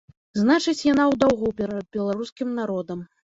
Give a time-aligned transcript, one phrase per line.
[0.43, 3.07] Значыць, яна ў даўгу перад беларускім народам.